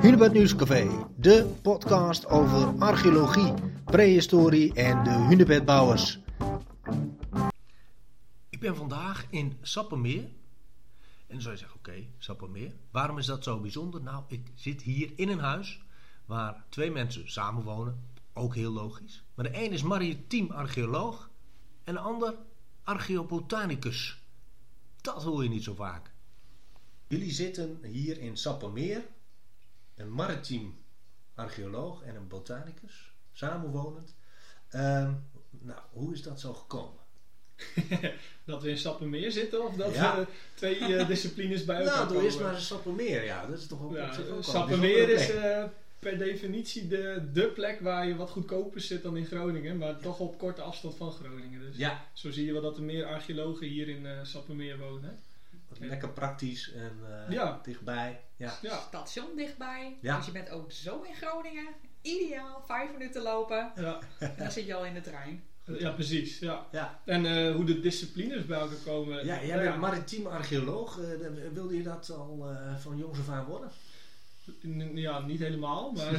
Hunebed 0.00 0.32
Nieuwscafé, 0.32 1.06
de 1.16 1.54
podcast 1.62 2.26
over 2.26 2.78
archeologie, 2.78 3.54
prehistorie 3.84 4.74
en 4.74 5.04
de 5.04 5.10
hunebedbouwers. 5.10 6.18
Ik 8.48 8.60
ben 8.60 8.76
vandaag 8.76 9.26
in 9.30 9.58
Sappemeer. 9.62 10.22
En 10.22 10.32
dan 11.26 11.40
zou 11.40 11.54
je 11.54 11.60
zeggen, 11.60 11.78
oké, 11.78 12.06
Sappemeer. 12.18 12.72
Waarom 12.90 13.18
is 13.18 13.26
dat 13.26 13.44
zo 13.44 13.60
bijzonder? 13.60 14.02
Nou, 14.02 14.24
ik 14.28 14.50
zit 14.54 14.82
hier 14.82 15.12
in 15.16 15.28
een 15.28 15.38
huis 15.38 15.80
waar 16.26 16.64
twee 16.68 16.90
mensen 16.90 17.30
samenwonen. 17.30 18.00
Ook 18.32 18.54
heel 18.54 18.72
logisch. 18.72 19.24
Maar 19.34 19.52
de 19.52 19.64
een 19.64 19.72
is 19.72 19.82
maritiem 19.82 20.50
archeoloog 20.50 21.30
en 21.84 21.94
de 21.94 22.00
ander 22.00 22.34
archeobotanicus. 22.82 24.22
Dat 25.00 25.22
hoor 25.22 25.42
je 25.42 25.48
niet 25.48 25.64
zo 25.64 25.74
vaak. 25.74 26.10
Jullie 27.08 27.32
zitten 27.32 27.78
hier 27.82 28.18
in 28.18 28.36
Sappemeer. 28.36 29.04
Een 29.96 30.12
maritiem 30.12 30.78
archeoloog 31.34 32.02
en 32.02 32.14
een 32.16 32.28
botanicus. 32.28 33.12
Samenwonend. 33.32 34.14
Ehm, 34.68 35.12
nou, 35.50 35.80
hoe 35.90 36.12
is 36.12 36.22
dat 36.22 36.40
zo 36.40 36.52
gekomen? 36.54 37.04
dat 38.44 38.62
we 38.62 38.70
in 38.70 38.78
Sappemeer 38.78 39.32
zitten 39.32 39.64
of 39.64 39.74
dat 39.74 39.94
Ja. 39.94 40.16
we 40.16 40.26
twee 40.54 40.78
eh, 40.96 41.06
disciplines 41.12 41.64
bij 41.64 41.76
elkaar 41.80 41.94
Nou, 41.96 42.08
doe 42.12 42.22
eerst 42.22 42.36
komen? 42.36 42.52
maar 42.52 42.60
Sappemeer. 42.60 43.24
Ja, 43.24 43.46
dat 43.46 43.58
is 43.58 43.66
toch 43.66 43.82
ook 43.82 43.94
Ja, 43.94 44.16
ook 44.32 44.44
Sappemeer 44.44 45.08
is 45.08 45.30
eh, 45.30 45.64
per 45.98 46.18
definitie 46.18 46.88
de, 46.88 47.28
de 47.32 47.46
plek 47.46 47.80
waar 47.80 48.06
je 48.06 48.16
wat 48.16 48.30
goedkoper 48.30 48.80
zit 48.80 49.02
dan 49.02 49.16
in 49.16 49.26
Groningen, 49.26 49.76
maar 49.78 49.98
toch 49.98 50.18
op 50.18 50.38
korte 50.38 50.62
afstand 50.62 50.94
van 50.96 51.12
Groningen. 51.12 51.60
Dus 51.60 51.76
Ja, 51.76 52.04
zo 52.12 52.30
zie 52.30 52.44
je 52.46 52.52
wel 52.52 52.62
dat 52.62 52.76
er 52.76 52.82
meer 52.82 53.04
archeologen 53.06 53.66
hier 53.66 53.88
in 53.88 54.06
eh 54.06 54.18
Sappemeer 54.22 54.78
wonen. 54.78 55.18
Lekker 55.78 56.08
praktisch 56.12 56.72
en 56.72 56.92
eh, 57.26 57.32
Ja. 57.32 57.60
dichtbij. 57.62 58.20
Ja. 58.36 58.58
Ja, 58.62 58.78
station 58.78 59.36
dichtbij. 59.36 59.96
Ja. 60.00 60.16
Dus 60.16 60.26
je 60.26 60.32
bent 60.32 60.50
ook 60.50 60.72
zo 60.72 61.02
in 61.02 61.14
Groningen. 61.14 61.66
Ideaal, 62.02 62.62
vijf 62.66 62.92
minuten 62.92 63.22
lopen. 63.22 63.72
ja, 63.76 63.98
En 64.18 64.34
dan 64.38 64.50
zit 64.50 64.66
je 64.66 64.74
al 64.74 64.84
in 64.84 64.94
de 64.94 65.00
trein. 65.00 65.42
ja 65.78 65.90
precies. 65.90 66.38
Ja. 66.38 66.66
Ja. 66.72 67.00
En 67.04 67.26
eh, 67.26 67.54
hoe 67.54 67.64
de 67.64 67.80
disciplines 67.80 68.46
bij 68.46 68.58
elkaar 68.58 68.76
komen. 68.84 69.24
Ja, 69.26 69.44
jij 69.44 69.58
bent 69.62 69.78
maritiem 69.80 70.26
archeoloog. 70.26 70.98
Eh, 71.00 71.20
dan- 71.22 71.52
wilde 71.52 71.76
je 71.76 71.82
dat 71.82 72.10
al 72.10 72.50
eh, 72.50 72.76
van 72.76 72.96
jongs 72.96 73.18
af 73.18 73.28
aan 73.28 73.44
worden? 73.44 73.70
N- 74.66 74.96
Ja, 74.96 75.20
niet 75.20 75.40
helemaal, 75.40 75.92
maar 75.92 76.12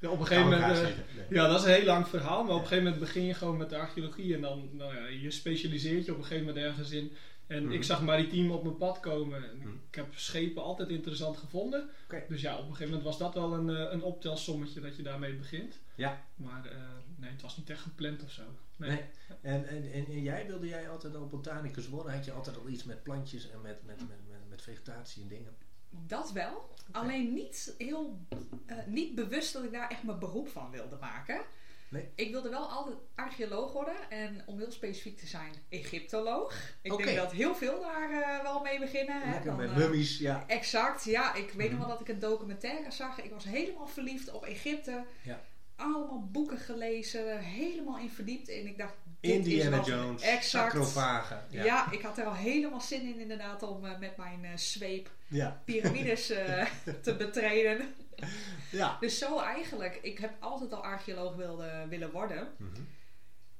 ja, 0.00 0.10
op 0.10 0.20
een 0.20 0.26
gegeven 0.26 0.50
moment... 0.50 0.78
Eh. 0.78 0.82
Nee. 0.82 0.94
Ja, 1.30 1.46
dat 1.48 1.58
is 1.60 1.66
een 1.66 1.72
heel 1.72 1.84
lang 1.84 2.08
verhaal, 2.08 2.42
maar 2.44 2.54
op 2.54 2.60
een 2.60 2.66
gegeven 2.66 2.84
moment 2.84 3.00
begin 3.02 3.24
je 3.24 3.34
gewoon 3.34 3.56
met 3.56 3.70
de 3.70 3.76
archeologie 3.78 4.34
en 4.34 4.40
dan, 4.40 4.68
nou 4.72 4.94
ja, 4.96 5.06
je 5.06 5.30
specialiseert 5.30 6.04
je 6.04 6.12
op 6.12 6.18
een 6.18 6.24
gegeven 6.24 6.46
moment 6.46 6.64
ergens 6.64 6.90
in. 6.90 7.12
En 7.50 7.64
Mhm. 7.64 7.72
ik 7.72 7.84
zag 7.84 8.02
maritiem 8.02 8.50
op 8.50 8.62
mijn 8.62 8.76
pad 8.76 9.00
komen. 9.00 9.50
En 9.50 9.56
Mhm. 9.58 9.68
Ik 9.88 9.94
heb 9.94 10.06
schepen 10.14 10.62
altijd 10.62 10.88
interessant 10.88 11.36
gevonden. 11.36 11.88
Dus 12.28 12.40
ja, 12.40 12.52
op 12.54 12.60
een 12.60 12.66
gegeven 12.66 12.86
moment 12.86 13.02
was 13.04 13.18
dat 13.18 13.34
wel 13.34 13.52
een, 13.54 13.68
eh, 13.70 13.92
een 13.92 14.02
optelsommetje 14.02 14.80
dat 14.80 14.96
je 14.96 15.02
daarmee 15.02 15.34
begint. 15.34 15.78
Ja. 15.94 16.24
Maar 16.34 16.64
eh, 16.66 16.78
nee, 17.16 17.30
het 17.30 17.42
was 17.42 17.56
niet 17.56 17.70
echt 17.70 17.80
gepland 17.80 18.22
of 18.22 18.30
zo. 18.30 18.42
Nee. 18.76 18.90
Nee. 18.90 19.04
En, 19.40 19.68
en, 19.68 19.92
en, 19.92 20.06
en 20.06 20.22
jij 20.22 20.46
wilde 20.46 20.66
jij 20.68 20.88
altijd 20.90 21.14
al 21.16 21.28
botanicus 21.28 21.88
worden? 21.88 22.12
Had 22.14 22.24
je 22.24 22.32
altijd 22.32 22.56
al 22.58 22.68
iets 22.68 22.84
met 22.84 23.02
plantjes 23.02 23.50
en 23.50 23.60
met, 23.60 23.84
met, 23.86 23.98
met, 23.98 24.08
met, 24.28 24.48
met 24.48 24.62
vegetatie 24.62 25.22
en 25.22 25.28
dingen? 25.28 25.56
Dat 26.06 26.32
wel. 26.32 26.74
Alleen 26.90 27.32
niet 27.34 27.74
heel 27.78 28.18
eh, 28.66 28.76
niet 28.86 29.14
bewust 29.14 29.52
dat 29.52 29.64
ik 29.64 29.72
daar 29.72 29.88
echt 29.90 30.02
mijn 30.02 30.18
beroep 30.18 30.48
van 30.48 30.70
wilde 30.70 30.96
maken. 31.00 31.40
Nee. 31.90 32.08
Ik 32.14 32.30
wilde 32.30 32.48
wel 32.48 32.68
altijd 32.70 32.96
archeoloog 33.14 33.72
worden. 33.72 34.10
En 34.10 34.42
om 34.46 34.58
heel 34.58 34.70
specifiek 34.70 35.18
te 35.18 35.26
zijn, 35.26 35.52
Egyptoloog. 35.68 36.54
Ik 36.82 36.96
denk 36.96 37.16
dat 37.16 37.32
heel 37.32 37.54
veel 37.54 37.80
daar 37.80 38.10
eh, 38.10 38.42
wel 38.42 38.60
mee 38.60 38.78
beginnen. 38.78 39.20
Hè? 39.22 39.30
Lekker 39.30 39.46
Dan, 39.50 39.56
met 39.56 39.70
eh, 39.70 39.76
mummies, 39.76 40.18
ja. 40.18 40.44
Exact, 40.46 41.04
ja. 41.04 41.34
Ik 41.34 41.50
weet 41.52 41.70
nog 41.70 41.78
Mhm. 41.78 41.88
wel 41.88 41.98
dat 41.98 42.00
ik 42.08 42.14
een 42.14 42.18
documentaire 42.20 42.90
zag. 42.90 43.22
Ik 43.22 43.30
was 43.30 43.44
helemaal 43.44 43.86
verliefd 43.86 44.32
op 44.32 44.44
Egypte. 44.44 45.04
Ja. 45.22 45.40
Allemaal 45.76 46.28
boeken 46.32 46.58
gelezen, 46.58 47.38
helemaal 47.38 47.98
in 47.98 48.10
verdiept. 48.10 48.48
En 48.48 48.66
ik 48.66 48.78
dacht, 48.78 48.94
Indiana 49.20 49.80
Jones, 49.84 50.22
Exact. 50.22 50.94
Ja. 51.50 51.90
ik 51.90 52.02
had 52.02 52.18
er 52.18 52.24
al 52.24 52.34
helemaal 52.34 52.80
zin 52.80 53.02
in 53.02 53.20
inderdaad 53.20 53.62
om 53.62 53.84
eh, 53.84 53.98
met 53.98 54.16
mijn 54.16 54.44
eh, 54.44 54.56
zweep 54.56 55.10
Ja. 55.28 55.60
piramides 55.64 56.30
eh, 56.30 56.66
te 57.02 57.16
betreden. 57.16 57.94
ja. 58.70 58.96
Dus 59.00 59.18
zo 59.18 59.40
eigenlijk. 59.40 59.98
Ik 60.02 60.18
heb 60.18 60.32
altijd 60.38 60.72
al 60.72 60.82
archeoloog 60.84 61.34
wilde, 61.34 61.86
willen 61.88 62.10
worden. 62.10 62.48
Mhm. 62.56 62.80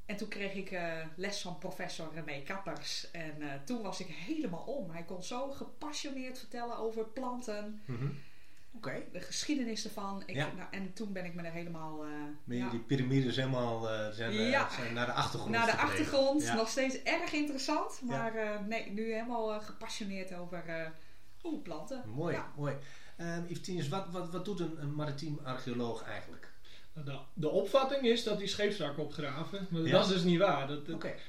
En 0.07 0.17
toen 0.17 0.29
kreeg 0.29 0.55
ik 0.55 0.79
les 1.17 1.41
van 1.41 1.59
professor 1.59 2.11
René 2.15 2.43
Kappers. 2.43 3.11
En 3.11 3.63
toen 3.65 3.83
was 3.83 4.01
ik 4.01 4.07
helemaal 4.09 4.63
om. 4.65 4.91
Hij 4.91 5.03
kon 5.03 5.23
zo 5.23 5.51
gepassioneerd 5.51 6.39
vertellen 6.39 6.79
over 6.79 7.05
planten, 7.05 7.83
Mhm. 7.85 8.07
Oké. 8.73 9.03
de 9.13 9.21
geschiedenis 9.21 9.85
ervan. 9.85 10.23
Ik, 10.27 10.35
Ja. 10.35 10.53
nou, 10.57 10.69
en 10.71 10.93
toen 10.93 11.13
ben 11.13 11.25
ik 11.25 11.35
me 11.35 11.43
er 11.43 11.53
helemaal 11.53 11.99
Ben 12.45 12.57
je 12.57 12.63
ja, 12.63 12.71
die 12.71 12.81
piramides 12.81 13.37
helemaal 13.37 13.91
eh, 13.91 14.09
zijn, 14.11 14.31
eh, 14.31 14.51
Ja. 14.51 14.71
zijn 14.71 14.95
naar 14.95 15.07
de 15.07 15.13
achtergrond 15.13 15.53
naar 15.55 15.67
de 15.67 15.77
achtergrond. 15.77 16.55
Nog 16.55 16.69
steeds 16.69 17.03
erg 17.03 17.33
interessant. 17.33 18.01
Maar 18.03 18.63
nee, 18.69 18.91
nu 18.91 19.13
helemaal 19.13 19.61
gepassioneerd 19.61 20.35
over 20.35 20.93
planten. 21.63 22.03
Mooi, 22.09 22.35
Ja. 22.35 22.53
mooi. 22.57 22.75
Yves 23.49 23.89
wat, 23.89 24.09
wat, 24.11 24.31
wat 24.31 24.45
doet 24.45 24.61
een, 24.61 24.83
een 24.83 24.95
maritiem 24.95 25.41
archeoloog 25.45 26.03
eigenlijk? 26.05 26.50
De, 27.05 27.19
de 27.35 27.49
opvatting 27.49 28.03
is 28.07 28.25
dat 28.25 28.39
die 28.39 28.47
scheepswrakken 28.49 29.03
opgraven. 29.03 29.67
Maar 29.71 29.83
Ja. 29.83 29.91
dat 29.91 30.07
is 30.07 30.13
dus 30.13 30.23
niet 30.23 30.39
waar. 30.39 30.69
Dat, 30.69 30.81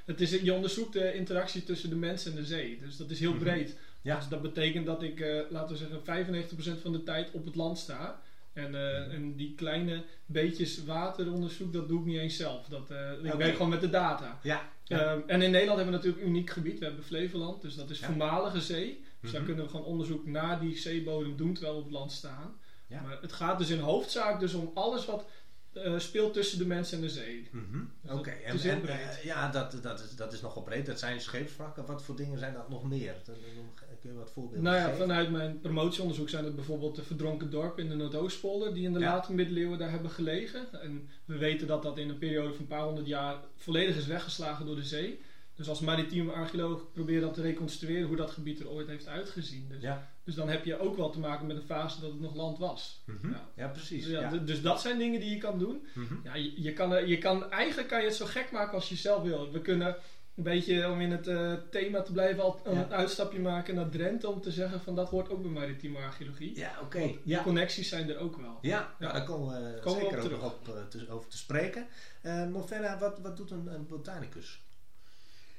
het 0.06 0.22
is, 0.22 0.32
je 0.42 0.54
onderzoekt 0.54 0.94
de 0.94 1.14
interactie 1.14 1.64
tussen 1.64 1.90
de 1.90 1.96
mens 1.96 2.26
en 2.26 2.36
de 2.36 2.46
zee. 2.46 2.80
Dus 2.80 2.98
dat 2.98 3.10
is 3.10 3.20
heel 3.20 3.34
Mhm. 3.34 3.44
breed. 3.44 3.78
Ja. 4.02 4.16
Dus 4.16 4.28
dat 4.28 4.42
betekent 4.42 4.86
dat 4.86 5.04
ik, 5.04 5.20
eh, 5.20 5.40
laten 5.50 5.70
we 5.72 5.78
zeggen, 5.78 6.04
95% 6.04 6.82
van 6.82 6.92
de 6.92 7.04
tijd 7.04 7.32
op 7.32 7.46
het 7.46 7.56
land 7.56 7.78
sta. 7.78 8.22
En, 8.54 8.66
eh, 8.76 9.02
Mhm. 9.06 9.12
en 9.16 9.36
die 9.36 9.54
kleine 9.56 10.04
beetjes 10.26 10.84
wateronderzoek, 10.86 11.74
dat 11.74 11.88
doe 11.88 12.00
ik 12.00 12.06
niet 12.06 12.18
eens 12.20 12.36
zelf. 12.38 12.66
Dat, 12.68 12.90
eh, 12.92 13.12
ik 13.12 13.26
Oké. 13.28 13.38
werk 13.38 13.52
gewoon 13.56 13.70
met 13.70 13.82
de 13.82 13.90
data. 13.90 14.40
Ja. 14.44 14.70
ja. 14.84 15.00
Ehm, 15.00 15.20
en 15.28 15.42
in 15.42 15.52
Nederland 15.52 15.78
hebben 15.80 15.86
we 15.86 15.92
natuurlijk 15.92 16.22
een 16.24 16.30
uniek 16.30 16.50
gebied. 16.50 16.80
We 16.80 16.86
hebben 16.86 17.04
Flevoland, 17.04 17.62
dus 17.62 17.76
dat 17.76 17.90
is 17.90 18.00
Ja. 18.00 18.06
voormalige 18.06 18.62
zee. 18.62 19.04
Dus 19.22 19.30
Mhm. 19.30 19.32
daar 19.34 19.44
kunnen 19.46 19.64
we 19.64 19.70
gewoon 19.72 19.86
onderzoek 19.86 20.26
naar 20.26 20.60
die 20.60 20.78
zeebodem 20.78 21.38
doen 21.38 21.54
terwijl 21.54 21.74
we 21.76 21.80
op 21.80 21.86
het 21.90 21.96
land 21.98 22.12
staan. 22.12 22.60
Ja. 22.88 23.02
Maar 23.02 23.18
het 23.22 23.32
gaat 23.34 23.58
dus 23.58 23.70
in 23.70 23.80
hoofdzaak 23.80 24.40
dus 24.40 24.54
om 24.54 24.72
alles 24.74 25.06
wat 25.06 25.26
eh, 25.74 26.00
speelt 26.00 26.34
tussen 26.34 26.58
de 26.58 26.66
mens 26.66 26.92
en 26.92 27.02
de 27.02 27.10
zee. 27.10 27.48
Mhm. 27.52 27.80
Dus 28.02 28.12
Oké, 28.12 28.30
en, 28.30 28.60
eh, 28.88 29.24
ja, 29.24 29.50
dat, 29.52 29.80
dat, 29.82 30.00
is, 30.00 30.16
dat 30.16 30.34
is 30.34 30.42
nogal 30.42 30.64
breed. 30.64 30.86
Dat 30.86 31.00
zijn 31.00 31.22
scheepswrakken. 31.22 31.86
Wat 31.86 32.04
voor 32.04 32.16
dingen 32.16 32.40
zijn 32.40 32.54
dat 32.54 32.70
nog 32.70 32.84
meer? 32.84 33.16
Dan- 33.26 33.36
dan 33.56 33.70
Kun 34.02 34.12
je 34.12 34.18
wat 34.18 34.32
voorbeelden 34.32 34.64
Nou 34.64 34.76
ja, 34.76 34.84
geven? 34.84 34.98
vanuit 34.98 35.32
mijn 35.32 35.60
promotieonderzoek 35.60 36.30
zijn 36.30 36.44
het 36.46 36.56
bijvoorbeeld 36.56 36.96
de 36.96 37.04
verdronken 37.04 37.50
dorpen 37.50 37.84
in 37.84 37.90
de 37.90 37.96
Noordoostpolder 37.96 38.74
die 38.74 38.84
in 38.86 38.94
de 38.94 39.00
Ja. 39.00 39.14
late 39.14 39.34
middeleeuwen 39.34 39.78
daar 39.78 39.92
hebben 39.92 40.12
gelegen. 40.12 40.82
En 40.82 41.10
we 41.26 41.38
weten 41.38 41.68
dat 41.68 41.84
dat 41.84 41.98
in 41.98 42.10
een 42.10 42.18
periode 42.18 42.50
van 42.52 42.60
een 42.62 42.68
paar 42.68 42.84
honderd 42.84 43.08
jaar 43.08 43.36
volledig 43.56 43.96
is 43.96 44.06
weggeslagen 44.08 44.66
door 44.66 44.76
de 44.76 44.84
zee. 44.84 45.20
Dus 45.62 45.70
als 45.70 45.80
maritieme 45.80 46.32
archeoloog 46.32 46.92
probeer 46.94 47.16
je 47.16 47.22
dat 47.22 47.34
te 47.34 47.42
reconstrueren 47.42 48.08
hoe 48.08 48.16
dat 48.18 48.32
gebied 48.32 48.60
er 48.60 48.70
ooit 48.70 48.88
heeft 48.88 49.08
uitgezien. 49.08 49.66
Dus, 49.70 49.82
Ja. 49.82 50.08
dus 50.24 50.36
dan 50.36 50.50
heb 50.50 50.66
je 50.66 50.80
ook 50.80 50.96
wel 50.98 51.10
te 51.10 51.20
maken 51.20 51.48
met 51.48 51.56
een 51.58 51.62
fase 51.66 52.02
dat 52.02 52.12
het 52.12 52.20
nog 52.20 52.36
land 52.36 52.58
was. 52.58 53.02
Mhm. 53.06 53.30
Ja. 53.32 53.50
ja, 53.56 53.68
precies. 53.68 54.04
Dus, 54.04 54.12
ja, 54.20 54.30
dus 54.30 54.62
dat 54.62 54.82
zijn 54.82 54.98
dingen 54.98 55.20
die 55.20 55.30
je 55.30 55.38
kan 55.38 55.60
doen. 55.60 55.86
Mhm. 55.94 56.14
Ja, 56.24 56.36
je, 56.36 56.62
je 56.62 56.74
kan, 56.74 57.08
je 57.08 57.18
kan, 57.18 57.52
eigenlijk 57.52 57.88
kan 57.88 58.00
je 58.00 58.06
het 58.08 58.16
zo 58.16 58.26
gek 58.26 58.52
maken 58.52 58.74
als 58.74 58.90
je 58.90 58.96
zelf 58.96 59.24
wil. 59.24 59.52
We 59.52 59.62
kunnen 59.62 59.96
een 60.36 60.44
beetje, 60.44 60.90
om 60.90 61.02
in 61.02 61.12
het 61.12 61.28
eh, 61.28 61.54
thema 61.72 62.02
te 62.02 62.12
blijven, 62.12 62.44
al 62.44 62.60
een 62.64 62.94
uitstapje 62.94 63.40
maken 63.40 63.76
naar 63.76 63.90
Drenthe. 63.90 64.30
Om 64.30 64.42
te 64.42 64.52
zeggen 64.52 64.82
van 64.82 64.96
dat 64.96 65.10
hoort 65.10 65.30
ook 65.30 65.42
bij 65.42 65.52
maritieme 65.52 65.98
archeologie. 65.98 66.58
Ja, 66.58 66.72
oké. 66.82 67.00
Want 67.00 67.18
die 67.24 67.42
connecties 67.42 67.90
zijn 67.90 68.10
er 68.10 68.18
ook 68.18 68.38
wel. 68.38 68.58
Ja, 68.62 68.96
nou, 69.00 69.14
daar 69.14 69.24
komen 69.26 69.48
we 69.64 69.90
zeker 69.90 70.18
op 70.20 70.24
ook 70.26 70.32
nog 70.32 70.44
op, 70.54 70.68
eh, 70.76 70.84
te- 70.90 71.10
over 71.10 71.30
te 71.30 71.38
spreken. 71.38 71.88
Eh 72.22 72.48
maar 72.48 72.64
verder, 72.66 72.98
wat, 73.00 73.20
wat 73.20 73.38
doet 73.38 73.52
een, 73.52 73.68
een 73.68 73.88
botanicus? 73.88 74.62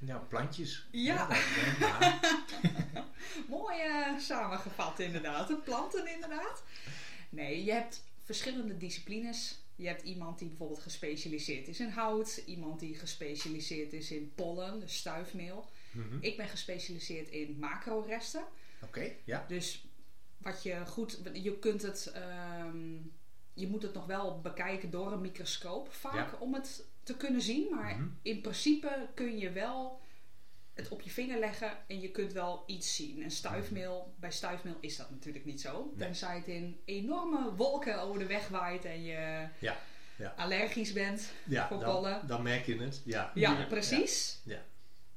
Ja, 0.07 0.19
plantjes. 0.19 0.87
Ja. 0.91 1.29
Mooi 3.49 3.81
eh, 3.81 4.19
samengevat 4.19 5.01
inderdaad. 5.01 5.49
De 5.49 5.57
planten 5.57 6.13
inderdaad. 6.15 6.63
Nee, 7.31 7.65
je 7.65 7.73
hebt 7.73 8.05
verschillende 8.25 8.77
disciplines. 8.77 9.61
Je 9.77 9.87
hebt 9.87 10.03
iemand 10.03 10.39
die 10.39 10.49
bijvoorbeeld 10.49 10.81
gespecialiseerd 10.83 11.69
is 11.69 11.81
in 11.81 11.89
hout. 11.89 12.43
Iemand 12.47 12.81
die 12.81 12.95
gespecialiseerd 12.95 13.93
is 13.93 14.11
in 14.11 14.33
pollen, 14.35 14.81
dus 14.81 14.97
stuifmeel. 14.97 15.71
Mhm. 15.91 16.17
Ik 16.21 16.37
ben 16.37 16.49
gespecialiseerd 16.49 17.29
in 17.29 17.57
macroresten. 17.59 18.45
Oké, 18.83 19.13
ja. 19.25 19.45
Dus 19.49 19.85
wat 20.39 20.63
je 20.63 20.87
goed... 20.87 21.21
Je 21.33 21.59
kunt 21.59 21.83
het... 21.83 22.11
ehm, 22.15 22.93
je 23.55 23.69
moet 23.69 23.83
het 23.83 23.95
nog 23.95 24.07
wel 24.07 24.41
bekijken 24.41 24.91
door 24.91 25.13
een 25.13 25.21
microscoop 25.21 25.93
vaak 25.93 26.33
Ja. 26.33 26.39
om 26.39 26.55
het 26.55 26.85
te 27.03 27.17
kunnen 27.17 27.41
zien. 27.43 27.75
Maar 27.75 27.95
Mhm. 27.97 28.09
in 28.23 28.41
principe 28.41 29.09
kun 29.15 29.39
je 29.39 29.51
wel 29.51 30.01
het 30.75 30.89
op 30.89 31.01
je 31.01 31.11
vinger 31.11 31.39
leggen 31.39 31.71
en 31.87 32.01
je 32.01 32.11
kunt 32.11 32.33
wel 32.33 32.63
iets 32.67 32.95
zien. 32.97 33.23
En 33.23 33.31
stuifmeel, 33.31 34.15
bij 34.19 34.31
stuifmeel 34.31 34.77
is 34.81 34.97
dat 34.97 35.11
natuurlijk 35.11 35.45
niet 35.45 35.61
zo. 35.61 35.85
Nee. 35.95 36.07
Tenzij 36.07 36.37
het 36.37 36.47
in 36.47 36.81
enorme 36.85 37.55
wolken 37.55 38.01
over 38.01 38.19
de 38.19 38.27
weg 38.27 38.49
waait 38.49 38.85
en 38.85 39.03
je 39.03 39.49
Ja, 39.59 39.77
ja. 40.17 40.35
allergisch 40.37 40.93
bent. 40.93 41.33
Ja, 41.45 41.69
Voor 41.69 41.79
dan, 41.81 41.95
pollen. 41.95 42.27
dan 42.27 42.43
merk 42.43 42.67
je 42.67 42.77
het. 42.77 43.03
Ja, 43.05 43.31
Ja, 43.35 43.59
Ja, 43.59 43.65
precies. 43.67 44.41
Dus 44.45 44.57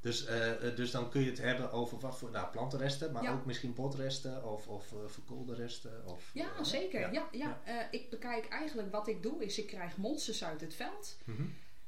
Dus, 0.01 0.25
eh, 0.25 0.67
eh, 0.67 0.75
dus 0.75 0.91
dan 0.91 1.09
kun 1.09 1.21
je 1.21 1.29
het 1.29 1.37
hebben 1.37 1.71
over 1.71 1.99
wat 1.99 2.17
voor 2.17 2.31
nou, 2.31 2.47
plantenresten, 2.51 3.11
maar 3.11 3.23
Ja. 3.23 3.31
ook 3.31 3.45
misschien 3.45 3.73
botresten 3.73 4.43
of, 4.51 4.67
of 4.67 4.91
eh, 4.91 4.97
verkoolde 5.07 5.55
resten. 5.55 6.03
Of, 6.07 6.29
Ja, 6.33 6.63
zeker. 6.63 6.99
Ja. 6.99 7.09
Ja. 7.31 7.59
Ja, 7.65 7.87
ik 7.91 8.09
bekijk 8.09 8.47
eigenlijk 8.47 8.91
wat 8.91 9.07
ik 9.07 9.23
doe 9.23 9.45
is 9.45 9.57
ik 9.59 9.67
krijg 9.67 9.97
monsters 9.97 10.43
uit 10.43 10.61
het 10.61 10.75
veld. 10.75 11.17
Mhm. 11.23 11.43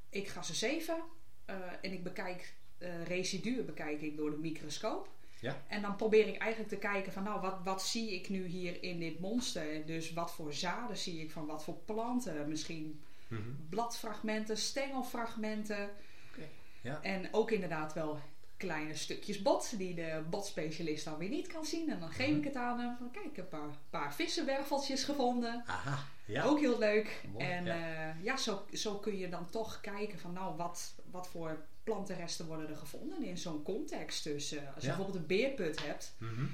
Ik 0.10 0.28
ga 0.28 0.42
ze 0.42 0.54
zeven 0.56 1.04
eh, 1.46 1.56
en 1.82 1.92
ik 1.92 2.04
bekijk 2.04 2.54
eh, 2.78 3.04
residuen 3.04 3.66
bekijk 3.66 4.02
ik 4.02 4.18
door 4.18 4.30
de 4.32 4.38
microscoop. 4.38 5.10
Ja. 5.40 5.64
En 5.68 5.82
dan 5.82 5.96
probeer 5.96 6.28
ik 6.28 6.38
eigenlijk 6.38 6.72
te 6.72 6.78
kijken 6.78 7.12
van 7.12 7.24
nou, 7.24 7.42
wat, 7.42 7.58
wat 7.64 7.84
zie 7.84 8.14
ik 8.14 8.30
nu 8.30 8.46
hier 8.46 8.84
in 8.84 9.00
dit 9.00 9.20
monster? 9.20 9.86
Dus 9.86 10.14
wat 10.14 10.32
voor 10.32 10.54
zaden 10.54 10.98
zie 10.98 11.22
ik 11.22 11.32
van 11.32 11.46
wat 11.46 11.64
voor 11.64 11.78
planten? 11.86 12.50
Misschien 12.50 13.02
Mhm. 13.28 13.50
bladfragmenten, 13.70 14.58
stengelfragmenten. 14.58 15.90
Ja. 16.82 17.02
En 17.02 17.28
ook 17.32 17.52
inderdaad 17.52 17.94
wel 17.94 18.20
kleine 18.58 18.96
stukjes 18.96 19.42
bot 19.42 19.78
die 19.78 19.96
de 19.96 20.24
botspecialist 20.30 21.06
dan 21.06 21.18
weer 21.18 21.30
niet 21.30 21.48
kan 21.48 21.66
zien. 21.66 21.90
En 21.90 22.00
dan 22.00 22.10
geef 22.12 22.28
Mhm. 22.30 22.38
ik 22.38 22.44
het 22.44 22.56
aan 22.56 22.80
hem 22.80 22.96
van 22.98 23.12
kijk, 23.12 23.26
ik 23.26 23.36
heb 23.36 23.52
een 23.54 23.60
paar, 23.60 23.78
paar 23.90 24.14
vissenwerveltjes 24.16 25.04
gevonden. 25.04 25.64
Aha, 25.66 26.06
ja. 26.26 26.44
Ook 26.44 26.60
heel 26.60 26.80
leuk. 26.80 27.22
Mooi, 27.34 27.46
en 27.46 27.66
ja. 27.66 27.76
ja, 27.76 28.16
ja 28.22 28.38
zo, 28.38 28.66
zo 28.74 28.96
kun 28.98 29.18
je 29.18 29.30
dan 29.30 29.50
toch 29.50 29.82
kijken 29.82 30.20
van 30.20 30.34
nou, 30.34 30.56
wat, 30.58 30.94
wat 31.12 31.28
voor 31.28 31.66
plantenresten 31.84 32.46
worden 32.46 32.70
er 32.70 32.76
gevonden 32.78 33.24
in 33.24 33.38
zo'n 33.38 33.64
context. 33.64 34.24
Dus 34.24 34.52
eh, 34.52 34.60
als 34.76 34.84
je 34.84 34.90
Ja. 34.90 34.96
bijvoorbeeld 34.96 35.16
een 35.22 35.28
beerput 35.38 35.86
hebt, 35.86 36.16
Mhm. 36.20 36.46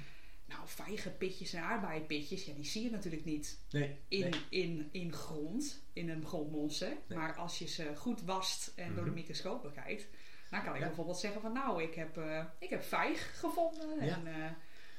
nou 0.45 0.61
vijgenpitjes 0.65 1.53
en 1.53 1.63
aardbeienpitjes, 1.63 2.45
ja, 2.45 2.53
die 2.53 2.65
zie 2.65 2.83
je 2.83 2.89
natuurlijk 2.91 3.25
niet 3.25 3.59
Nee, 3.69 3.97
in, 4.07 4.19
nee. 4.29 4.41
in, 4.49 4.89
in 4.91 5.13
grond, 5.13 5.83
in 5.93 6.09
een 6.09 6.25
grondmonster. 6.25 6.97
Nee. 7.07 7.17
Maar 7.17 7.35
als 7.35 7.59
je 7.59 7.67
ze 7.67 7.91
goed 7.95 8.21
wast 8.21 8.71
en 8.75 8.87
door 8.95 9.03
de 9.03 9.09
Mhm. 9.09 9.19
microscoop 9.19 9.61
bekijkt, 9.61 10.05
dan 10.53 10.63
kan 10.63 10.73
ik 10.73 10.79
Ja. 10.81 10.85
bijvoorbeeld 10.87 11.19
zeggen 11.19 11.41
van 11.41 11.53
nou, 11.53 11.83
ik 11.83 11.93
heb, 11.95 12.17
eh, 12.17 12.43
ik 12.59 12.69
heb 12.69 12.83
vijg 12.83 13.39
gevonden. 13.39 14.05
Ja. 14.05 14.13
En, 14.13 14.27
eh, 14.27 14.33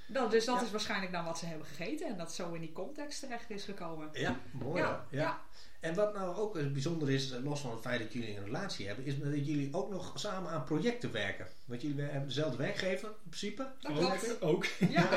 dat, 0.07 0.31
dus 0.31 0.45
dat 0.45 0.59
Ja. 0.59 0.65
is 0.65 0.71
waarschijnlijk 0.71 1.13
dan 1.13 1.25
wat 1.25 1.39
ze 1.39 1.47
hebben 1.47 1.67
gegeten 1.67 2.07
en 2.09 2.17
dat 2.17 2.35
zo 2.35 2.53
in 2.53 2.61
die 2.61 2.73
context 2.73 3.21
terecht 3.21 3.51
is 3.51 3.65
gekomen. 3.65 4.09
Ja, 4.13 4.37
mooi. 4.53 4.83
Ja, 4.83 5.07
Ja, 5.11 5.21
ja. 5.21 5.41
En 5.81 5.95
wat 5.95 6.15
nou 6.15 6.37
ook 6.37 6.53
bijzonder 6.73 7.11
is, 7.11 7.31
eh, 7.31 7.45
los 7.45 7.61
van 7.61 7.71
het 7.71 7.81
feit 7.81 8.01
dat 8.01 8.13
jullie 8.13 8.37
een 8.37 8.45
relatie 8.45 8.87
hebben, 8.87 9.05
is 9.05 9.19
dat 9.19 9.47
jullie 9.47 9.69
ook 9.73 9.91
nog 9.91 10.13
samen 10.15 10.51
aan 10.51 10.65
projecten 10.65 11.13
werken. 11.13 11.47
Want 11.65 11.83
jullie 11.83 12.03
hebben 12.03 12.29
dezelfde 12.29 12.57
werkgever 12.57 13.09
in 13.09 13.15
principe. 13.29 13.67
Dat 13.81 13.93
ook, 13.93 13.99
klopt. 14.19 14.43
ook. 14.43 14.65
Ja, 14.89 15.09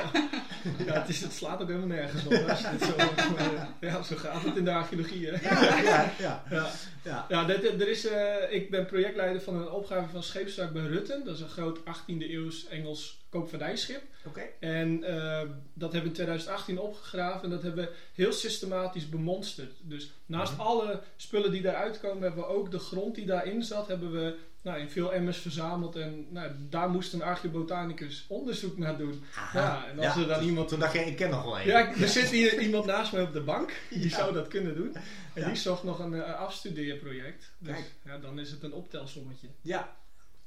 Ja, 0.85 0.93
het, 0.93 1.09
is, 1.09 1.21
het 1.21 1.33
slaat 1.33 1.61
ook 1.61 1.67
helemaal 1.67 1.87
nergens 1.87 2.25
op. 2.25 2.33
Als 2.49 2.61
je 2.61 2.67
het 2.67 2.83
zo, 2.83 2.95
ja, 3.87 4.01
zo 4.03 4.15
gaat 4.15 4.43
het 4.43 4.55
in 4.55 4.63
de 4.63 4.73
archeologie. 4.73 5.27
Hè? 5.29 5.49
ja, 5.49 5.81
ja, 6.19 6.43
ja. 6.49 6.69
Ja. 7.07 7.25
ja. 7.29 7.49
Er 7.49 7.87
is, 7.87 8.05
eh, 8.07 8.35
ik 8.49 8.69
ben 8.69 8.85
projectleider 8.85 9.41
van 9.41 9.55
een 9.55 9.69
opgave 9.71 10.09
van 10.11 10.23
Scheepswerk 10.23 10.73
bij 10.73 10.81
Rutten. 10.85 11.25
Dat 11.25 11.35
is 11.35 11.41
een 11.41 11.49
groot 11.49 11.79
18e 11.85 12.29
eeuws 12.31 12.67
Engels 12.67 13.25
koopvaardijschip. 13.29 14.01
Oké. 14.25 14.41
En 14.59 15.03
eh, 15.03 15.41
dat 15.73 15.91
hebben 15.93 16.01
we 16.01 16.07
in 16.07 16.13
2018 16.13 16.79
opgegraven 16.79 17.43
en 17.43 17.49
dat 17.49 17.61
hebben 17.63 17.85
we 17.85 17.91
heel 18.13 18.31
systematisch 18.31 19.09
bemonsterd. 19.09 19.71
Dus 19.81 20.11
naast 20.25 20.51
Mhm. 20.53 20.61
alle 20.61 21.01
spullen 21.15 21.51
die 21.51 21.61
daaruit 21.61 21.99
komen, 21.99 22.21
hebben 22.23 22.43
we 22.43 22.49
ook 22.49 22.71
de 22.71 22.79
grond 22.79 23.15
die 23.15 23.25
daarin 23.25 23.63
zat, 23.63 23.87
hebben 23.87 24.11
we 24.11 24.35
nou, 24.61 24.79
in 24.79 24.89
veel 24.89 25.13
emmers 25.13 25.37
verzameld. 25.37 25.95
En 25.95 26.25
nou, 26.29 26.51
daar 26.69 26.89
moest 26.89 27.13
een 27.13 27.21
archeobotanicus 27.23 28.25
onderzoek 28.27 28.77
naar 28.77 28.97
doen. 28.97 29.23
Aha. 29.35 29.59
Ja, 29.59 29.85
en 29.91 29.99
als 30.05 30.15
er 30.15 30.27
dan 30.27 30.37
toen- 30.37 30.47
iemand- 30.47 30.67
Toen 30.67 30.79
dacht 30.79 30.93
je, 30.93 30.99
ik 30.99 31.15
ken 31.15 31.29
nog 31.29 31.43
wel 31.43 31.57
één. 31.59 31.67
Ja, 31.67 31.95
er 32.01 32.07
zit 32.07 32.29
hier 32.29 32.59
iemand 32.59 32.85
naast 32.85 33.11
mij 33.11 33.21
op 33.21 33.33
de 33.33 33.41
bank, 33.41 33.71
die 33.89 34.09
zou 34.09 34.33
dat 34.33 34.47
kunnen 34.47 34.75
doen. 34.75 34.95
En 35.37 35.43
Ja. 35.43 35.47
die 35.49 35.57
zocht 35.57 35.83
nog 35.83 35.99
een 35.99 36.13
eh, 36.13 36.33
afstudeerproject. 36.39 37.51
Dus 37.59 37.73
Kijk. 37.75 37.93
ja, 38.03 38.17
dan 38.17 38.39
is 38.39 38.51
het 38.51 38.63
een 38.63 38.73
optelsommetje. 38.73 39.47
Ja. 39.61 39.95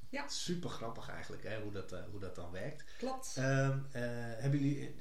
Ja. 0.08 0.28
Super 0.28 0.70
grappig 0.70 1.08
eigenlijk, 1.10 1.42
hè, 1.42 1.60
hoe, 1.60 1.72
dat, 1.72 1.92
eh, 1.92 1.98
hoe 2.10 2.20
dat 2.20 2.34
dan 2.34 2.50
werkt. 2.50 2.84
klopt. 2.98 3.34
Ehm, 3.36 3.78
eh, 3.92 4.02
hebben 4.38 4.60
jullie, 4.60 4.94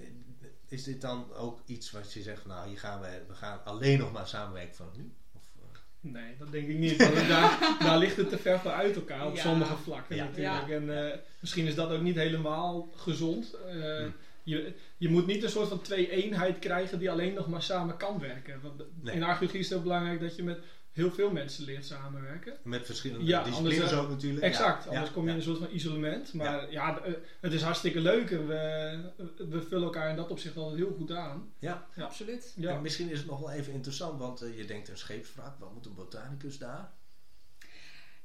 is 0.68 0.84
dit 0.84 1.02
dan 1.02 1.34
ook 1.34 1.60
iets 1.66 1.92
wat 1.92 2.14
je 2.14 2.22
zegt, 2.22 2.42
van, 2.42 2.52
nou, 2.52 2.68
hier 2.68 2.80
gaan 2.80 3.02
we, 3.02 3.22
we 3.28 3.34
gaan 3.34 3.64
alleen 3.66 4.00
nog 4.00 4.12
maar 4.12 4.28
samenwerken 4.28 4.76
vanaf 4.76 4.96
nu? 4.98 5.14
Of, 5.34 5.42
eh, 5.72 5.80
Nee, 6.00 6.38
dat 6.38 6.52
denk 6.52 6.68
ik 6.68 6.78
niet. 6.78 6.98
Want 6.98 7.28
daar, 7.36 7.76
daar 7.80 7.98
ligt 7.98 8.18
het 8.18 8.30
te 8.30 8.38
ver 8.38 8.60
voor 8.60 8.72
uit 8.72 8.96
elkaar 8.96 9.26
op 9.28 9.36
Ja. 9.36 9.42
sommige 9.42 9.76
vlakken 9.78 10.16
Ja. 10.16 10.24
natuurlijk. 10.26 10.68
Ja. 10.68 10.74
En 10.76 11.12
eh, 11.12 11.18
misschien 11.40 11.66
is 11.66 11.76
dat 11.76 11.90
ook 11.92 12.02
niet 12.02 12.16
helemaal 12.16 12.90
gezond. 12.96 13.54
Eh, 13.54 13.98
Hm. 13.98 14.10
Je, 14.50 14.74
je 14.98 15.10
moet 15.10 15.26
niet 15.26 15.44
een 15.44 15.50
soort 15.50 15.68
van 15.68 15.82
twee-eenheid 15.82 16.60
krijgen 16.60 17.00
die 17.00 17.12
alleen 17.12 17.34
nog 17.34 17.48
maar 17.48 17.62
samen 17.62 17.98
kan 17.98 18.20
werken. 18.20 18.62
Want 18.62 18.84
Nee. 19.02 19.16
in 19.16 19.24
archeologie 19.24 19.60
is 19.60 19.66
het 19.66 19.74
heel 19.74 19.84
belangrijk 19.88 20.20
dat 20.20 20.36
je 20.36 20.44
met 20.44 20.60
heel 20.92 21.12
veel 21.12 21.32
mensen 21.32 21.66
leert 21.66 21.86
samenwerken. 21.86 22.58
met 22.64 22.86
verschillende 22.86 23.26
Ja, 23.26 23.44
disciplines 23.44 23.80
anders, 23.80 23.92
eh, 23.98 24.04
ook 24.04 24.10
natuurlijk. 24.10 24.44
Exact, 24.44 24.84
Ja, 24.84 24.90
anders 24.90 25.08
ja, 25.08 25.14
kom 25.14 25.24
je 25.24 25.30
in 25.30 25.36
een 25.36 25.42
soort 25.44 25.58
van 25.58 25.68
isolement. 25.72 26.34
Maar 26.34 26.72
ja, 26.72 27.02
eh, 27.02 27.14
het 27.40 27.54
is 27.54 27.62
hartstikke 27.62 28.00
leuk 28.00 28.32
en 28.32 28.48
we, 28.48 29.12
we 29.50 29.62
vullen 29.62 29.84
elkaar 29.84 30.10
in 30.10 30.16
dat 30.16 30.30
opzicht 30.30 30.58
al 30.58 30.76
heel 30.76 30.94
goed 30.98 31.12
aan. 31.12 31.54
Ja. 31.60 31.88
ja. 31.96 32.04
Absoluut. 32.04 32.54
Ja. 32.56 32.76
En 32.76 32.82
misschien 32.82 33.10
is 33.10 33.18
het 33.18 33.28
nog 33.28 33.40
wel 33.40 33.52
even 33.52 33.74
interessant, 33.74 34.20
want 34.20 34.42
eh, 34.42 34.58
je 34.58 34.66
denkt 34.66 34.90
een 34.90 34.98
scheepswrak, 34.98 35.60
wat 35.60 35.74
moet 35.74 35.86
een 35.86 35.96
botanicus 35.96 36.58
daar? 36.58 36.92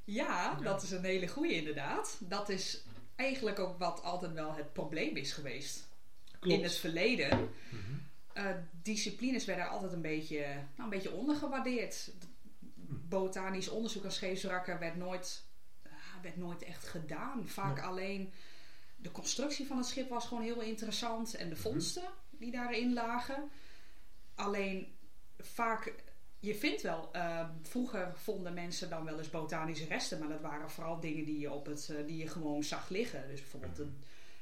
Ja, 0.03 0.59
dat 0.63 0.83
is 0.83 0.91
een 0.91 1.03
hele 1.03 1.27
goede 1.27 1.53
inderdaad. 1.53 2.17
Dat 2.19 2.49
is 2.49 2.83
eigenlijk 3.15 3.59
ook 3.59 3.77
wat 3.79 4.03
altijd 4.03 4.33
wel 4.33 4.53
het 4.53 4.73
probleem 4.73 5.15
is 5.15 5.31
geweest. 5.33 5.87
Klopt. 6.45 6.59
In 6.59 6.63
het 6.63 6.75
verleden. 6.77 7.49
Eh, 8.33 8.45
disciplines 8.81 9.45
werden 9.45 9.69
altijd 9.69 9.91
een 9.93 10.01
beetje, 10.01 10.39
nou, 10.39 10.63
een 10.77 10.89
beetje 10.89 11.11
ondergewaardeerd. 11.11 12.11
Botanisch 13.09 13.67
onderzoek 13.69 14.03
aan 14.03 14.11
scheepswrakken 14.11 14.79
werd 14.79 14.95
nooit, 14.95 15.43
ah, 15.85 16.21
werd 16.21 16.37
nooit 16.37 16.63
echt 16.63 16.85
gedaan. 16.87 17.47
Vaak 17.47 17.75
Nee. 17.75 17.83
alleen 17.85 18.33
de 18.95 19.11
constructie 19.11 19.67
van 19.67 19.77
het 19.77 19.85
schip 19.85 20.09
was 20.09 20.25
gewoon 20.25 20.43
heel 20.43 20.61
interessant 20.61 21.35
en 21.35 21.49
de 21.49 21.55
Mhm. 21.55 21.61
vondsten 21.63 22.03
die 22.29 22.51
daarin 22.51 22.93
lagen. 22.93 23.49
Alleen 24.35 24.95
vaak, 25.37 25.93
je 26.39 26.55
vindt 26.55 26.81
wel, 26.81 27.09
eh, 27.11 27.49
vroeger 27.61 28.13
vonden 28.15 28.53
mensen 28.53 28.89
dan 28.89 29.05
wel 29.05 29.17
eens 29.17 29.29
botanische 29.29 29.85
resten, 29.85 30.19
maar 30.19 30.27
dat 30.29 30.41
waren 30.41 30.69
vooral 30.71 30.99
dingen 30.99 31.25
die 31.25 31.39
je, 31.39 31.51
op 31.51 31.65
het, 31.65 31.89
eh, 31.89 32.05
die 32.07 32.17
je 32.17 32.27
gewoon 32.27 32.63
zag 32.63 32.89
liggen. 32.89 33.27
Dus 33.27 33.39
bijvoorbeeld 33.41 33.75
de, 33.75 33.87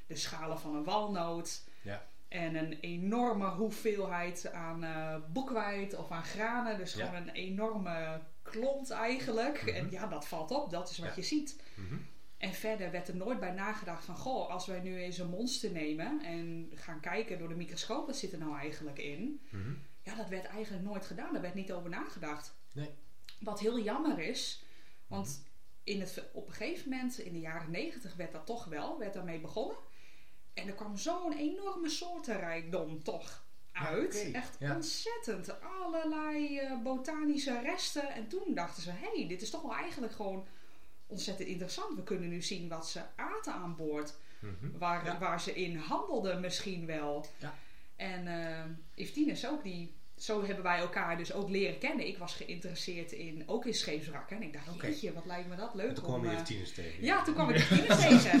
de 0.06 0.16
schalen 0.16 0.58
van 0.58 0.74
een 0.74 0.84
walnoot. 0.84 1.62
Ja. 1.84 2.06
En 2.28 2.54
een 2.54 2.72
enorme 2.80 3.48
hoeveelheid 3.48 4.52
aan 4.52 4.84
eh 4.84 5.16
boekweit 5.32 5.96
of 5.96 6.10
aan 6.10 6.24
granen. 6.24 6.78
Dus 6.78 6.94
Ja. 6.94 7.06
gewoon 7.06 7.28
een 7.28 7.34
enorme 7.34 8.20
klont 8.42 8.90
eigenlijk. 8.90 9.62
Mhm. 9.62 9.74
En 9.74 9.90
ja, 9.90 10.06
dat 10.06 10.26
valt 10.28 10.50
op. 10.50 10.70
Dat 10.70 10.90
is 10.90 10.98
wat 10.98 11.08
Ja. 11.08 11.14
je 11.16 11.22
ziet. 11.22 11.62
Mhm. 11.74 11.94
En 12.38 12.52
verder 12.52 12.90
werd 12.90 13.08
er 13.08 13.16
nooit 13.16 13.40
bij 13.40 13.50
nagedacht 13.50 14.04
van... 14.04 14.16
Goh, 14.16 14.50
als 14.50 14.66
wij 14.66 14.80
nu 14.80 14.96
eens 14.96 15.18
een 15.18 15.28
monster 15.30 15.70
nemen 15.70 16.22
en 16.24 16.70
gaan 16.74 17.00
kijken 17.00 17.38
door 17.38 17.48
de 17.48 17.54
microscoop... 17.54 18.06
wat 18.06 18.16
zit 18.16 18.32
er 18.32 18.38
nou 18.38 18.58
eigenlijk 18.58 18.98
in? 18.98 19.40
Mhm. 19.50 19.72
Ja, 20.02 20.14
dat 20.14 20.28
werd 20.28 20.44
eigenlijk 20.44 20.84
nooit 20.84 21.06
gedaan. 21.06 21.32
Daar 21.32 21.42
werd 21.42 21.54
niet 21.54 21.72
over 21.72 21.90
nagedacht. 21.90 22.54
Nee. 22.72 22.90
Wat 23.40 23.60
heel 23.60 23.80
jammer 23.80 24.18
is. 24.18 24.64
Want 25.06 25.42
in 25.84 26.00
het, 26.00 26.24
op 26.32 26.46
een 26.46 26.52
gegeven 26.54 26.90
moment, 26.90 27.18
in 27.18 27.32
de 27.32 27.40
jaren 27.40 27.70
negentig, 27.70 28.14
werd 28.14 28.32
dat 28.32 28.46
toch 28.46 28.64
wel. 28.64 28.98
Werd 28.98 29.14
daarmee 29.14 29.40
begonnen. 29.40 29.76
En 30.54 30.66
er 30.66 30.74
kwam 30.74 30.96
zo'n 30.96 31.32
enorme 31.32 31.88
soortenrijkdom 31.88 33.02
toch 33.02 33.44
uit. 33.72 34.30
Echt 34.32 34.56
Ja. 34.58 34.74
ontzettend. 34.74 35.60
Allerlei 35.60 36.58
eh, 36.58 36.82
botanische 36.82 37.60
resten. 37.60 38.08
En 38.12 38.28
toen 38.28 38.54
dachten 38.54 38.82
ze, 38.82 38.90
hé, 38.90 39.10
hey, 39.18 39.28
dit 39.28 39.42
is 39.42 39.50
toch 39.50 39.62
wel 39.62 39.74
eigenlijk 39.74 40.12
gewoon 40.12 40.46
ontzettend 41.06 41.48
interessant. 41.48 41.96
We 41.96 42.02
kunnen 42.02 42.28
nu 42.28 42.42
zien 42.42 42.68
wat 42.68 42.88
ze 42.88 43.00
aten 43.16 43.52
aan 43.52 43.76
boord. 43.76 44.14
Mhm. 44.38 44.78
Waar, 44.78 45.04
Ja. 45.04 45.18
waar 45.18 45.40
ze 45.40 45.54
in 45.54 45.76
handelden 45.76 46.40
misschien 46.40 46.86
wel. 46.86 47.26
Ja. 47.38 47.54
En 47.96 48.26
uh, 48.26 49.04
Eftines 49.04 49.46
ook, 49.48 49.62
die, 49.62 49.94
zo 50.18 50.44
hebben 50.44 50.64
wij 50.64 50.78
elkaar 50.78 51.16
dus 51.16 51.32
ook 51.32 51.48
leren 51.48 51.78
kennen. 51.78 52.06
Ik 52.06 52.18
was 52.18 52.34
geïnteresseerd 52.34 53.12
in, 53.12 53.42
ook 53.46 53.66
in 53.66 53.74
scheepswrakken. 53.74 54.36
En 54.36 54.42
ik 54.42 54.52
dacht, 54.52 54.68
Oké. 54.68 54.86
jeetje, 54.86 55.12
wat 55.12 55.26
lijkt 55.26 55.48
me 55.48 55.56
dat 55.56 55.70
En 55.72 55.76
leuk 55.76 55.94
toen 55.94 56.04
om... 56.04 56.10
kwam 56.20 56.30
je 56.30 56.36
eh, 56.36 56.42
tieners 56.42 56.72
tegen. 56.72 57.04
ja, 57.04 57.22
toen 57.24 57.34
kwam 57.34 57.50
ik 57.50 57.56
Eftines 57.60 57.96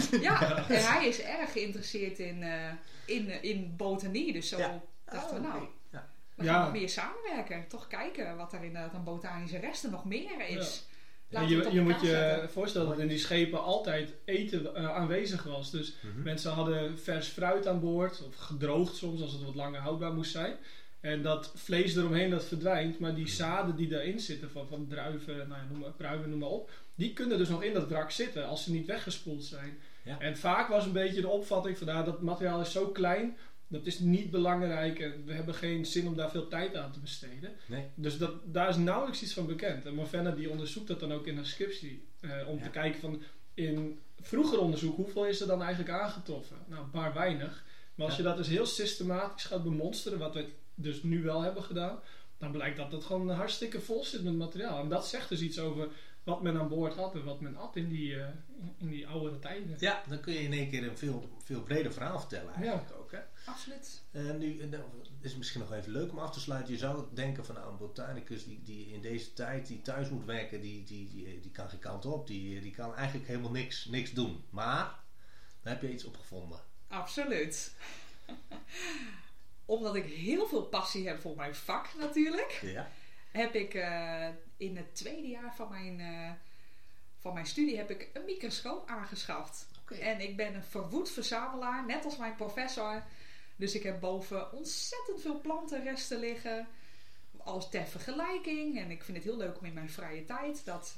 tegen. 0.08 0.20
Ja, 0.20 0.68
en 0.68 0.84
hij 0.92 1.06
is 1.08 1.20
erg 1.22 1.52
geïnteresseerd 1.52 2.18
in, 2.18 2.42
eh, 2.42 2.70
in, 3.06 3.30
eh, 3.30 3.42
in 3.44 3.74
botanie. 3.76 4.32
Dus 4.32 4.48
zo 4.48 4.58
Ja. 4.58 4.80
dachten 5.04 5.40
we, 5.42 5.46
Oh, 5.46 5.52
nou. 5.52 5.66
Ja. 5.92 6.08
we 6.34 6.44
Ja. 6.44 6.62
gaan 6.62 6.72
meer 6.72 6.88
samenwerken. 6.88 7.68
Toch 7.68 7.86
kijken 7.86 8.36
wat 8.36 8.52
er 8.52 8.64
inderdaad 8.64 8.94
aan 8.94 9.04
botanische 9.04 9.58
resten 9.58 9.90
nog 9.90 10.04
meer 10.04 10.48
is. 10.48 10.86
En 11.30 11.48
je 11.48 11.68
je 11.72 11.80
moet 11.80 12.00
je 12.00 12.06
zetten. 12.06 12.50
voorstellen 12.50 12.88
dat 12.88 12.98
in 12.98 13.08
die 13.08 13.18
schepen 13.18 13.62
altijd 13.62 14.14
eten 14.24 14.74
eh, 14.74 14.94
aanwezig 14.96 15.42
was. 15.42 15.70
Dus 15.70 15.94
Mhm. 16.02 16.22
mensen 16.22 16.52
hadden 16.52 16.98
vers 16.98 17.28
fruit 17.28 17.66
aan 17.66 17.80
boord, 17.80 18.22
of 18.26 18.34
gedroogd 18.36 18.96
soms 18.96 19.22
als 19.22 19.32
het 19.32 19.42
wat 19.44 19.54
langer 19.54 19.80
houdbaar 19.80 20.12
moest 20.12 20.30
zijn. 20.30 20.56
En 21.04 21.22
dat 21.22 21.52
vlees 21.54 21.96
eromheen 21.96 22.30
dat 22.30 22.44
verdwijnt, 22.44 22.98
maar 22.98 23.14
die 23.14 23.28
zaden 23.28 23.76
die 23.76 23.88
daarin 23.88 24.20
zitten, 24.20 24.50
van, 24.50 24.68
van 24.68 24.86
druiven, 24.88 25.36
nou 25.36 25.48
ja, 25.60 25.66
noem 25.70 25.78
maar, 25.80 25.90
pruimen, 25.92 26.30
noem 26.30 26.38
maar 26.38 26.48
op, 26.48 26.70
die 26.94 27.12
kunnen 27.12 27.38
dus 27.38 27.48
nog 27.48 27.62
in 27.62 27.74
dat 27.74 27.88
wrak 27.88 28.10
zitten 28.10 28.46
als 28.46 28.64
ze 28.64 28.72
niet 28.72 28.86
weggespoeld 28.86 29.44
zijn. 29.44 29.78
Ja. 30.04 30.18
En 30.20 30.36
vaak 30.36 30.68
was 30.68 30.84
een 30.86 30.92
beetje 30.92 31.20
de 31.20 31.28
opvatting 31.28 31.78
van 31.78 31.86
nou, 31.86 32.04
dat 32.04 32.22
materiaal 32.22 32.60
is 32.60 32.72
zo 32.72 32.86
klein, 32.86 33.36
dat 33.68 33.86
is 33.86 33.98
niet 33.98 34.30
belangrijk 34.30 34.98
en 35.00 35.22
we 35.26 35.32
hebben 35.32 35.54
geen 35.54 35.86
zin 35.86 36.06
om 36.06 36.16
daar 36.16 36.30
veel 36.30 36.48
tijd 36.48 36.76
aan 36.76 36.92
te 36.92 37.00
besteden. 37.00 37.52
Nee. 37.66 37.84
Dus 37.94 38.18
dat, 38.18 38.32
daar 38.44 38.68
is 38.68 38.76
nauwelijks 38.76 39.22
iets 39.22 39.32
van 39.34 39.46
bekend. 39.46 39.86
En 39.86 39.94
Morvenna 39.94 40.30
die 40.30 40.50
onderzoekt 40.50 40.88
dat 40.88 41.00
dan 41.00 41.12
ook 41.12 41.26
in 41.26 41.36
haar 41.36 41.46
scriptie. 41.46 42.04
eh, 42.20 42.30
om 42.48 42.56
Ja. 42.58 42.62
te 42.62 42.70
kijken 42.70 43.00
van 43.00 43.22
in 43.54 43.98
vroeger 44.20 44.58
onderzoek, 44.58 44.96
hoeveel 44.96 45.26
is 45.26 45.40
er 45.40 45.46
dan 45.46 45.62
eigenlijk 45.62 45.90
aangetroffen? 45.92 46.56
Nou, 46.66 46.82
een 46.84 46.90
paar 46.90 47.14
weinig. 47.14 47.64
Maar 47.94 48.06
als 48.06 48.16
Ja. 48.16 48.22
je 48.22 48.28
dat 48.28 48.36
dus 48.36 48.48
heel 48.48 48.66
systematisch 48.66 49.44
gaat 49.44 49.62
bemonsteren, 49.64 50.18
wat 50.18 50.34
we 50.34 50.46
dus 50.74 51.02
nu 51.02 51.22
wel 51.22 51.40
hebben 51.40 51.62
gedaan, 51.62 51.98
dan 52.38 52.52
blijkt 52.52 52.76
dat 52.76 52.92
het 52.92 53.04
gewoon 53.04 53.30
hartstikke 53.30 53.80
vol 53.80 54.04
zit 54.04 54.24
met 54.24 54.34
materiaal. 54.34 54.80
En 54.82 54.88
dat 54.88 55.08
zegt 55.08 55.28
dus 55.28 55.40
iets 55.40 55.58
over 55.58 55.88
wat 56.24 56.42
men 56.42 56.58
aan 56.58 56.68
boord 56.68 56.94
had 56.94 57.14
en 57.14 57.24
wat 57.24 57.40
men 57.40 57.54
had 57.54 57.76
in 57.76 57.88
die, 57.88 58.20
eh, 58.20 58.28
in 58.76 58.88
die 58.90 59.06
oudere 59.06 59.38
tijden. 59.38 59.76
Ja, 59.78 60.02
dan 60.08 60.20
kun 60.20 60.32
je 60.32 60.38
in 60.38 60.52
één 60.52 60.70
keer 60.70 60.88
een 60.88 60.98
veel, 60.98 61.28
veel 61.44 61.62
breder 61.62 61.92
verhaal 61.92 62.18
vertellen 62.18 62.54
eigenlijk 62.54 62.92
ook. 62.98 63.12
Hè? 63.12 63.18
Absoluut. 63.44 64.02
En 64.10 64.38
nu 64.38 64.60
en 64.60 64.68
nou, 64.68 64.82
is 65.20 65.28
het 65.28 65.38
misschien 65.38 65.60
nog 65.60 65.72
even 65.72 65.92
leuk 65.92 66.10
om 66.10 66.18
af 66.18 66.32
te 66.32 66.40
sluiten. 66.40 66.72
Je 66.72 66.78
zou 66.78 67.04
denken 67.12 67.44
van 67.44 67.54
nou, 67.54 67.70
een 67.70 67.76
botanicus 67.76 68.44
die, 68.44 68.62
die 68.62 68.92
in 68.92 69.00
deze 69.00 69.32
tijd 69.32 69.66
die 69.66 69.82
thuis 69.82 70.08
moet 70.08 70.24
werken, 70.24 70.60
die, 70.60 70.84
die, 70.84 71.08
die, 71.08 71.40
die 71.40 71.50
kan 71.50 71.68
geen 71.68 71.78
kant 71.78 72.06
op. 72.06 72.26
Die, 72.26 72.60
die 72.60 72.74
kan 72.74 72.94
eigenlijk 72.94 73.28
helemaal 73.28 73.50
niks, 73.50 73.84
niks 73.84 74.12
doen. 74.12 74.44
Maar, 74.50 74.94
dan 75.62 75.72
heb 75.72 75.82
je 75.82 75.92
iets 75.92 76.04
opgevonden. 76.04 76.60
Absoluut. 76.88 77.74
Omdat 79.64 79.94
ik 79.94 80.04
heel 80.04 80.46
veel 80.46 80.62
passie 80.62 81.08
heb 81.08 81.20
voor 81.20 81.36
mijn 81.36 81.54
vak 81.54 81.88
natuurlijk, 81.98 82.58
Ja? 82.62 82.88
heb 83.32 83.54
ik 83.54 83.74
eh, 83.74 84.28
in 84.56 84.76
het 84.76 84.94
tweede 84.94 85.28
jaar 85.28 85.54
van 85.54 85.68
mijn, 85.68 86.00
eh, 86.00 86.30
van 87.18 87.34
mijn 87.34 87.46
studie 87.46 87.76
heb 87.76 87.90
ik 87.90 88.10
een 88.12 88.24
microscoop 88.24 88.88
aangeschaft. 88.88 89.68
En 90.00 90.20
ik 90.20 90.36
ben 90.36 90.54
een 90.54 90.62
verwoed 90.62 91.10
verzamelaar, 91.10 91.86
net 91.86 92.04
als 92.04 92.16
mijn 92.16 92.36
professor. 92.36 93.02
Dus 93.56 93.74
ik 93.74 93.82
heb 93.82 94.00
boven 94.00 94.52
ontzettend 94.52 95.20
veel 95.20 95.40
plantenresten 95.40 96.18
liggen. 96.18 96.68
Als 97.36 97.70
ter 97.70 97.86
vergelijking. 97.86 98.78
En 98.78 98.90
ik 98.90 99.04
vind 99.04 99.16
het 99.16 99.26
heel 99.26 99.36
leuk 99.36 99.58
om 99.58 99.64
in 99.64 99.72
mijn 99.72 99.90
vrije 99.90 100.24
tijd 100.24 100.64
dat 100.64 100.96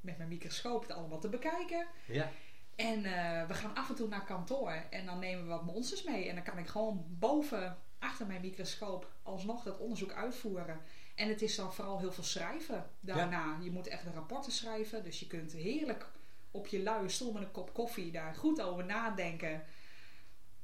met 0.00 0.16
mijn 0.16 0.28
microscoop 0.28 0.82
het 0.82 0.92
allemaal 0.92 1.20
te 1.20 1.28
bekijken. 1.28 1.86
Ja. 2.06 2.30
En 2.76 3.04
eh, 3.04 3.46
we 3.46 3.54
gaan 3.54 3.74
af 3.74 3.88
en 3.88 3.94
toe 3.94 4.08
naar 4.08 4.24
kantoor 4.24 4.70
en 4.90 5.06
dan 5.06 5.18
nemen 5.18 5.42
we 5.42 5.50
wat 5.50 5.64
monsters 5.64 6.02
mee. 6.02 6.28
En 6.28 6.34
dan 6.34 6.44
kan 6.44 6.58
ik 6.58 6.66
gewoon 6.66 7.04
boven, 7.08 7.78
achter 7.98 8.26
mijn 8.26 8.40
microscoop, 8.40 9.10
alsnog 9.22 9.62
dat 9.62 9.78
onderzoek 9.78 10.12
uitvoeren. 10.12 10.80
En 11.14 11.28
het 11.28 11.42
is 11.42 11.56
dan 11.56 11.74
vooral 11.74 11.98
heel 11.98 12.12
veel 12.12 12.24
schrijven 12.24 12.86
daarna. 13.00 13.56
Je 13.60 13.70
moet 13.70 13.86
echt 13.86 14.02
rapporten 14.14 14.52
schrijven. 14.52 15.04
Dus 15.04 15.20
je 15.20 15.26
kunt 15.26 15.52
heerlijk 15.52 16.06
op 16.50 16.66
je 16.66 16.82
luie 16.82 17.08
stoel 17.08 17.32
met 17.32 17.42
een 17.42 17.50
kop 17.50 17.74
koffie 17.74 18.12
daar 18.12 18.34
goed 18.34 18.62
over 18.62 18.84
nadenken. 18.84 19.62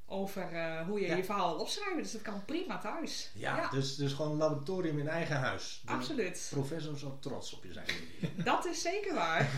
Over 0.06 0.52
eh, 0.52 0.86
hoe 0.86 1.00
je 1.00 1.06
Ja. 1.06 1.16
je 1.16 1.24
verhaal 1.24 1.50
wil 1.50 1.60
opschrijven. 1.60 2.02
Dus 2.02 2.12
dat 2.12 2.22
kan 2.22 2.44
prima 2.44 2.78
thuis. 2.78 3.30
Ja, 3.34 3.68
Dus, 3.70 3.96
dus 3.96 4.12
gewoon 4.12 4.30
een 4.30 4.36
laboratorium 4.36 4.98
in 4.98 5.08
eigen 5.08 5.36
huis. 5.36 5.82
De 5.86 5.92
absoluut. 5.92 6.48
professor 6.50 6.98
zal 6.98 7.18
trots 7.20 7.52
op 7.54 7.64
je 7.64 7.72
zijn. 7.72 7.86
Dat 8.44 8.66
is 8.66 8.82
zeker 8.82 9.14
waar. 9.14 9.50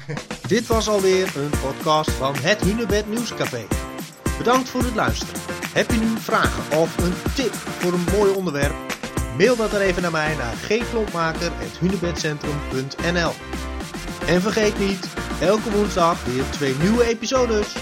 Dit 0.48 0.66
was 0.66 0.88
alweer 0.88 1.36
een 1.36 1.50
podcast 1.50 2.10
van 2.10 2.34
het 2.36 2.60
Hunebed 2.60 3.06
Nieuwscafé. 3.08 3.66
Bedankt 4.38 4.68
voor 4.68 4.82
het 4.82 4.94
luisteren. 4.94 5.34
Heb 5.72 5.90
je 5.90 5.98
nu 5.98 6.18
vragen 6.18 6.78
of 6.78 6.98
een 6.98 7.14
tip 7.34 7.54
voor 7.54 7.92
een 7.92 8.06
mooi 8.18 8.32
onderwerp? 8.32 8.74
Mail 9.38 9.56
dat 9.56 9.72
er 9.72 9.80
even 9.80 10.02
naar 10.02 10.10
mij 10.10 10.36
naar 10.36 10.54
gklompmaker.hunebedcentrum.nl 10.54 13.32
En 14.26 14.40
vergeet 14.40 14.78
niet, 14.78 15.08
elke 15.40 15.70
woensdag 15.70 16.24
weer 16.24 16.44
twee 16.50 16.74
nieuwe 16.80 17.04
episodes. 17.04 17.74